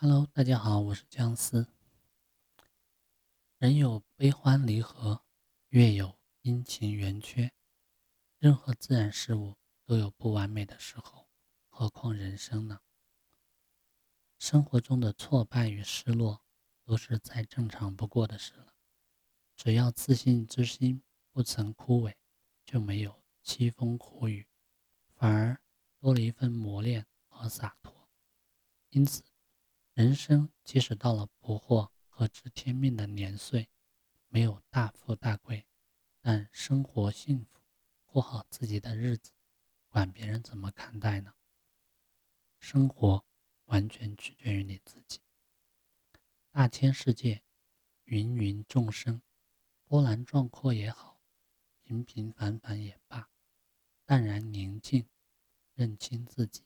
[0.00, 1.66] Hello，大家好，我是姜思。
[3.56, 5.24] 人有悲欢离合，
[5.70, 7.52] 月有阴晴圆缺，
[8.38, 11.28] 任何自然事物都有不完美的时候，
[11.68, 12.78] 何况人生呢？
[14.38, 16.44] 生活中的挫败与失落
[16.84, 18.74] 都是再正常不过的事了。
[19.56, 21.02] 只要自信之心
[21.32, 22.14] 不曾枯萎，
[22.64, 24.46] 就没有凄风苦雨，
[25.16, 25.60] 反而
[25.98, 28.08] 多了一份磨练和洒脱。
[28.90, 29.24] 因此。
[29.98, 33.68] 人生即使到了不惑和知天命的年岁，
[34.28, 35.66] 没有大富大贵，
[36.20, 37.60] 但生活幸福，
[38.04, 39.32] 过好自己的日子，
[39.88, 41.34] 管别人怎么看待呢？
[42.60, 43.24] 生活
[43.64, 45.18] 完全取决于你自己。
[46.52, 47.42] 大千世界，
[48.04, 49.20] 芸芸众生，
[49.84, 51.20] 波澜壮阔也好，
[51.82, 53.28] 平平凡凡也罢，
[54.04, 55.08] 淡然宁静，
[55.74, 56.62] 认清自己，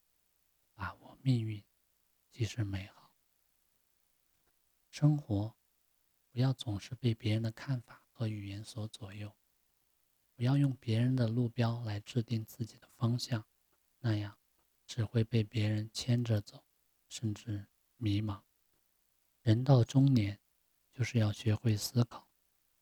[0.74, 1.64] 把握命运，
[2.30, 3.02] 即是美好。
[4.92, 5.56] 生活，
[6.30, 9.34] 不要总是被别人的看法和语言所左右，
[10.36, 13.42] 不要用别人的路标来制定自己的方向，
[14.00, 14.39] 那样
[14.86, 16.62] 只会被别人牵着走，
[17.08, 17.66] 甚至
[17.97, 18.42] 迷茫。
[19.41, 20.39] 人到中年，
[20.92, 22.28] 就是要学会思考，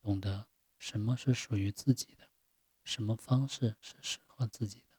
[0.01, 2.29] 懂得什么是属于自己的，
[2.83, 4.99] 什么方式是适合自己的。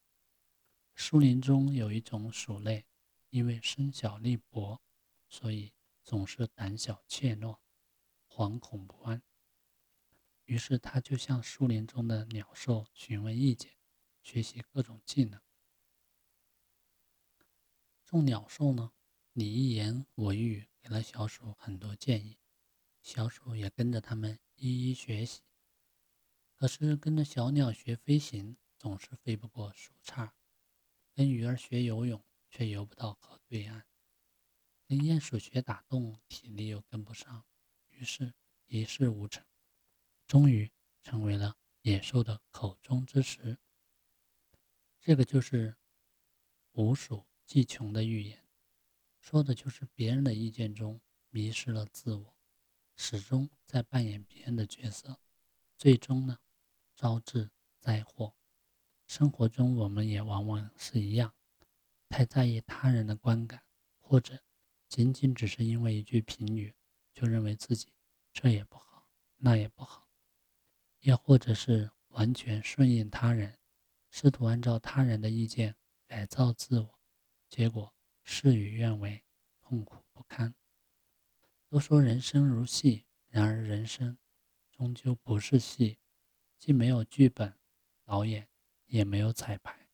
[0.95, 2.85] 树林中有一种鼠类，
[3.31, 4.81] 因为身小力薄，
[5.28, 5.73] 所以。
[6.03, 7.59] 总是胆小怯懦，
[8.27, 9.21] 惶恐不安。
[10.45, 13.77] 于是他就向树林中的鸟兽询问意见，
[14.22, 15.39] 学习各种技能。
[18.03, 18.91] 众鸟兽呢，
[19.33, 22.38] 你一言我一语，给了小鼠很多建议，
[23.02, 25.44] 小鼠也跟着他们一一学习。
[26.53, 30.31] 可是跟着小鸟学飞行，总是飞不过树杈；
[31.13, 33.85] 跟鱼儿学游泳，却游不到河对岸。
[34.92, 37.45] 跟鼹鼠学打洞，体力又跟不上，
[37.92, 38.34] 于是
[38.66, 39.42] 一事无成，
[40.28, 40.70] 终于
[41.02, 43.57] 成为了野兽的口中之食。
[45.00, 45.78] 这个就是
[46.75, 48.46] “无鼠既穷”的寓言，
[49.22, 51.00] 说的就是别人的意见中
[51.30, 52.35] 迷失了自我，
[52.97, 55.22] 始终在扮演别人的角色，
[55.78, 56.38] 最终呢，
[56.97, 57.50] 招致
[57.80, 58.35] 灾祸。
[59.07, 61.34] 生活中我们也往往是一样，
[62.09, 63.63] 太在意他人的观感，
[64.01, 64.44] 或者。
[64.91, 66.75] 仅仅只是因为一句评语，
[67.13, 67.94] 就认为自己
[68.34, 69.07] 这也不好，
[69.38, 70.09] 那也不好，
[71.00, 73.57] 也或者是完全顺应他人，
[74.09, 75.74] 试图按照他人的意见
[76.06, 77.00] 改造自我，
[77.47, 79.24] 结果事与愿违，
[79.62, 80.53] 痛苦不堪。
[81.69, 84.18] 都说人生如戏，然而人生
[84.74, 86.00] 终究不是戏，
[86.59, 87.57] 既没有剧本、
[88.03, 88.50] 导演，
[88.88, 89.88] 也没有彩排，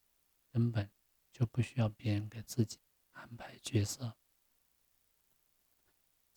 [0.49, 0.89] 根本
[1.31, 2.79] 就不需要别人给自己
[3.11, 4.17] 安排角色。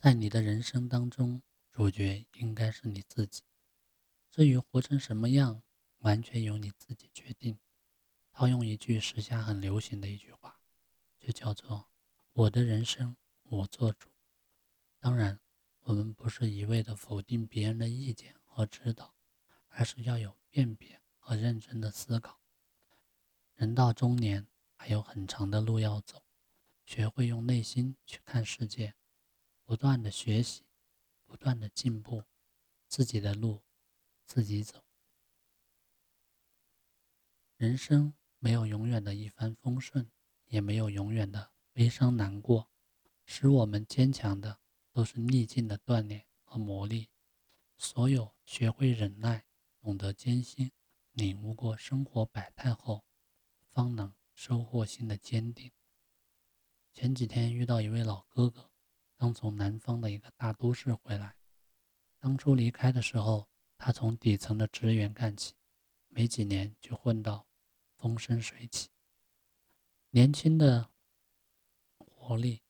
[0.02, 3.42] 在你的人生当中，主角应该是你自己。
[4.30, 5.62] 至于活成什么样，
[5.98, 7.58] 完全由你自己决定。
[8.32, 10.58] 套用一句时下很流行的一句话，
[11.18, 11.90] 就叫做
[12.32, 14.08] “我的人生我做主”。
[14.98, 15.38] 当然，
[15.80, 19.14] 我们不是一味的否定别人的意见和指导，
[19.68, 22.40] 而是要有辨别和认真的思考。
[23.54, 24.46] 人到中年，
[24.76, 26.24] 还有很长的路要走，
[26.86, 28.94] 学会用内心去看世界。
[29.70, 30.64] 不断的学习，
[31.26, 32.24] 不断的进步，
[32.88, 33.62] 自己的路
[34.26, 34.82] 自己走。
[37.56, 40.10] 人生没有永远的一帆风顺，
[40.46, 42.68] 也没有永远的悲伤难过。
[43.24, 44.58] 使我们坚强的，
[44.90, 47.06] 都是逆境的锻炼和磨砺。
[47.78, 49.46] 所有学会忍耐、
[49.78, 50.72] 懂得艰辛、
[51.12, 53.04] 领悟过生活百态后，
[53.68, 55.70] 方能收获新的坚定。
[56.92, 58.69] 前几天遇到一位老哥哥。
[59.20, 61.36] 刚从南方的一个大都市回来，
[62.18, 65.52] 当初离开的时候，他从底层的职员干起，
[66.08, 67.46] 没几年就混到
[67.98, 68.88] 风生水起。
[70.08, 70.88] 年轻的
[71.98, 72.62] 活力、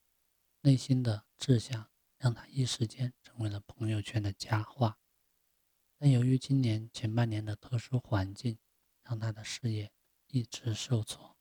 [0.63, 1.89] 内心的志向，
[2.19, 4.99] 让他一时间成为了朋友圈的佳话。
[5.99, 8.59] 但由于今年前半年的特殊环境，
[9.05, 9.93] 让他的事业
[10.27, 11.37] 一直受挫，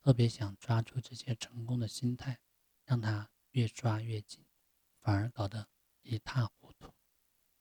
[0.00, 2.38] 特别想抓住这些成功的心态，
[2.84, 4.44] 让他越抓越紧。
[5.00, 5.68] 反而搞得
[6.02, 6.92] 一塌糊涂，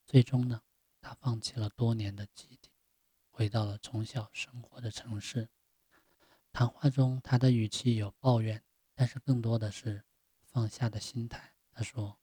[0.06, 0.62] 最终呢，
[1.02, 2.70] 他放弃了多年的基地，
[3.32, 5.50] 回到了从小生活的城市。
[6.54, 8.64] 谈话中，他的语气有抱怨，
[8.94, 10.06] 但是更多的是
[10.42, 11.54] 放下的心态。
[11.72, 12.18] 他说：“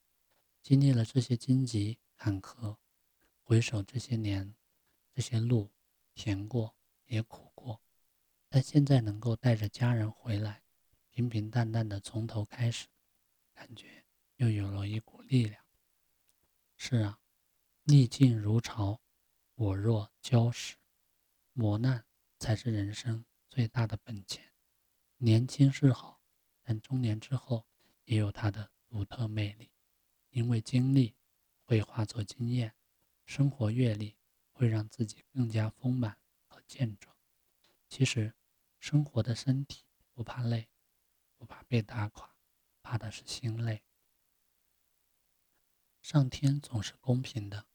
[0.63, 2.77] 经历了这些荆棘坎坷，
[3.43, 4.55] 回首这些年，
[5.13, 5.69] 这些路
[6.15, 6.75] 甜过
[7.05, 7.81] 也苦过，
[8.49, 10.63] 但现在能够带着家人回来，
[11.11, 12.87] 平平淡淡的从头开始，
[13.61, 14.03] 感觉。”
[14.37, 15.63] 又有了一股力量。
[16.75, 17.19] 是啊，
[17.83, 18.99] 逆境如潮，
[19.53, 20.77] 我若礁石，
[21.53, 22.03] 磨难
[22.39, 24.51] 才是人生最大的本钱。
[25.17, 26.23] 年轻是好，
[26.63, 27.67] 但中年之后
[28.05, 29.71] 也有它的独特魅力，
[30.31, 31.15] 因为经历
[31.65, 32.73] 会化作经验，
[33.25, 34.17] 生活阅历
[34.51, 36.17] 会让自己更加丰满
[36.47, 37.15] 和健壮。
[37.87, 38.33] 其实，
[38.79, 40.67] 生活的身体不怕累，
[41.37, 42.30] 不怕被打垮，
[42.91, 43.85] 怕的是心累。
[46.01, 47.65] 上天总是公平的，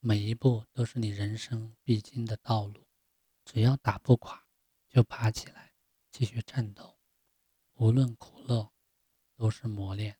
[0.00, 2.88] 每一步都是你人生必经的道路，
[3.44, 4.46] 只要打不垮，
[4.88, 5.74] 就爬起来，
[6.10, 6.98] 继续战斗。
[7.74, 8.72] 无论苦乐，
[9.36, 10.18] 都是磨练，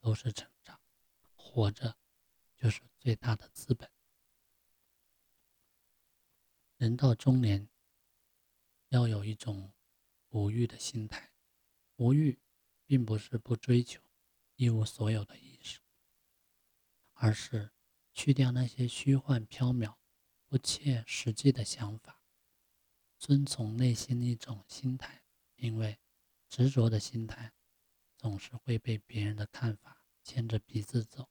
[0.00, 0.78] 都是成长。
[1.34, 1.96] 活着，
[2.58, 3.90] 就是最大的资本。
[6.76, 7.70] 人到中年，
[8.88, 9.72] 要有一种
[10.28, 11.32] 无欲的心态。
[11.96, 12.38] 无欲，
[12.88, 14.00] 并不是不追求，
[14.56, 15.78] 一无所有的意识。
[17.12, 17.70] 而是
[18.14, 19.96] 去掉那些虚幻缥缈、
[20.46, 22.22] 不切实际的想法，
[23.18, 25.22] 遵从内心的一种心态。
[25.56, 25.98] 因为
[26.48, 27.52] 执着的心态
[28.16, 31.28] 总是会被别人的看法牵着鼻子走，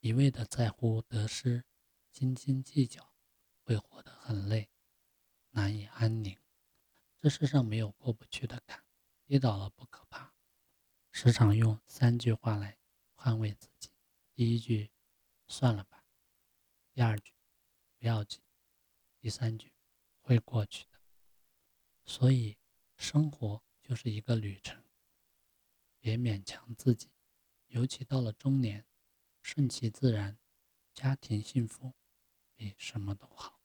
[0.00, 1.64] 一味的在乎得失、
[2.12, 3.14] 斤斤计较，
[3.62, 4.68] 会活得很累，
[5.50, 6.36] 难以安宁。
[7.18, 8.84] 这世上没有过不去的坎，
[9.24, 10.03] 跌倒了不可。
[11.26, 12.76] 时常用三句话来
[13.14, 13.88] 宽慰自己：
[14.34, 14.90] 第一句。
[15.48, 16.04] 算了吧。
[16.92, 17.32] 第二句，
[17.98, 18.42] 不要紧。
[19.18, 19.72] 第三句，
[20.20, 21.00] 会过去的。
[22.04, 22.58] 所以，
[22.98, 24.84] 生活就是一个旅程，
[25.98, 27.08] 别勉强自己。
[27.68, 28.84] 尤其到了中年，
[29.40, 30.36] 顺其自然，
[30.92, 31.94] 家庭幸福
[32.54, 33.62] 比什么都好。